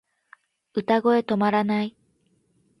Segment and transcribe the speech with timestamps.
[0.73, 1.95] 歌声止まらない